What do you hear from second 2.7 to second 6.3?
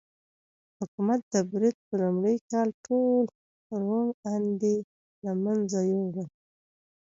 ټول روڼ اندي له منځه یووړل.